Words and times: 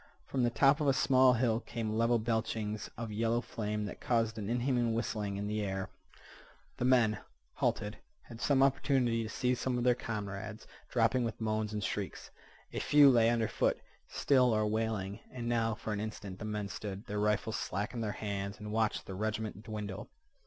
From 0.25 0.41
the 0.41 0.49
top 0.49 0.81
of 0.81 0.87
a 0.87 0.93
small 0.93 1.33
hill 1.33 1.59
came 1.59 1.95
level 1.95 2.17
belchings 2.17 2.89
of 2.97 3.11
yellow 3.11 3.39
flame 3.39 3.85
that 3.85 4.01
caused 4.01 4.39
an 4.39 4.49
inhuman 4.49 4.95
whistling 4.95 5.37
in 5.37 5.45
the 5.45 5.61
air. 5.61 5.91
The 6.77 6.85
men, 6.85 7.19
halted, 7.53 7.99
had 8.23 8.41
opportunity 8.49 9.21
to 9.21 9.29
see 9.29 9.53
some 9.53 9.77
of 9.77 9.83
their 9.83 9.93
comrades 9.93 10.65
dropping 10.89 11.23
with 11.23 11.39
moans 11.39 11.71
and 11.71 11.83
shrieks. 11.83 12.31
A 12.73 12.79
few 12.79 13.11
lay 13.11 13.29
under 13.29 13.47
foot, 13.47 13.79
still 14.07 14.55
or 14.55 14.65
wailing. 14.65 15.19
And 15.31 15.47
now 15.47 15.75
for 15.75 15.93
an 15.93 15.99
instant 16.01 16.39
the 16.39 16.45
men 16.45 16.67
stood, 16.67 17.05
their 17.05 17.19
rifles 17.19 17.57
slack 17.57 17.93
in 17.93 18.01
their 18.01 18.13
hands, 18.13 18.57
and 18.59 18.71
watched 18.71 19.05
the 19.05 19.13
regiment 19.13 19.61
dwindle. 19.61 20.09